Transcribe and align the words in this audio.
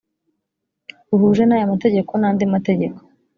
buhuje 1.09 1.43
n 1.45 1.51
aya 1.55 1.71
mategeko 1.73 2.11
n 2.15 2.23
andi 2.29 2.43
mategeko 2.53 2.97